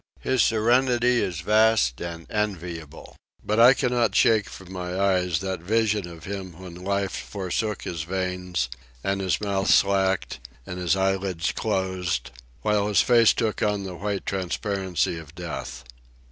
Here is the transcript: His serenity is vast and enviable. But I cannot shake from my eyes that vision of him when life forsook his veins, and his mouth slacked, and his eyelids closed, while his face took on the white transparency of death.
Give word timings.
His 0.21 0.41
serenity 0.41 1.21
is 1.21 1.41
vast 1.41 2.01
and 2.01 2.25
enviable. 2.31 3.15
But 3.45 3.59
I 3.59 3.75
cannot 3.75 4.15
shake 4.15 4.49
from 4.49 4.73
my 4.73 4.99
eyes 4.99 5.41
that 5.41 5.59
vision 5.59 6.07
of 6.07 6.23
him 6.23 6.59
when 6.59 6.73
life 6.73 7.11
forsook 7.15 7.83
his 7.83 8.01
veins, 8.01 8.67
and 9.03 9.21
his 9.21 9.39
mouth 9.39 9.69
slacked, 9.69 10.39
and 10.65 10.79
his 10.79 10.95
eyelids 10.95 11.51
closed, 11.51 12.31
while 12.63 12.87
his 12.87 13.01
face 13.01 13.31
took 13.31 13.61
on 13.61 13.83
the 13.83 13.93
white 13.93 14.25
transparency 14.25 15.19
of 15.19 15.35
death. 15.35 15.83